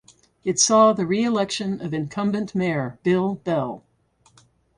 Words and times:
It 0.43 0.57
saw 0.57 0.93
the 0.93 1.05
reelection 1.05 1.79
of 1.79 1.93
incumbent 1.93 2.55
mayor 2.55 2.97
Bill 3.03 3.35
Bell. 3.35 3.83